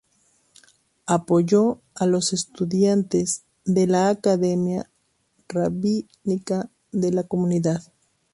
Apoyó 1.05 1.79
a 1.93 2.07
los 2.07 2.33
estudiantes 2.33 3.43
de 3.65 3.85
la 3.85 4.09
academia 4.09 4.89
rabínica 5.47 6.71
de 6.91 7.11
su 7.13 7.27
comunidad. 7.27 7.83